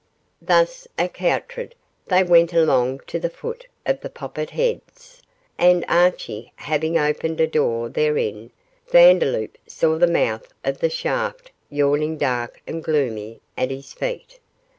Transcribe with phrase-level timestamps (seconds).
[0.41, 1.75] Thus accoutred,
[2.07, 5.21] they went along to the foot of the poppet heads,
[5.59, 8.49] and Archie having opened a door therein,
[8.91, 14.39] Vandeloup saw the mouth of the shaft yawning dark and gloomy at his feet.